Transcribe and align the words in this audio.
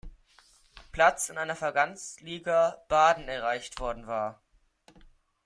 Platz 0.91 1.29
in 1.29 1.35
der 1.35 1.55
Verbandsliga 1.55 2.81
Baden 2.87 3.27
erreicht 3.27 3.79
worden 3.79 4.07
war. 4.07 4.41